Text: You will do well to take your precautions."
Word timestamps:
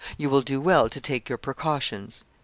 You 0.17 0.31
will 0.31 0.41
do 0.41 0.59
well 0.59 0.89
to 0.89 0.99
take 0.99 1.29
your 1.29 1.37
precautions." 1.37 2.25